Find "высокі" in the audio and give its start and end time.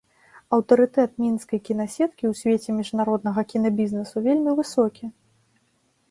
4.61-5.05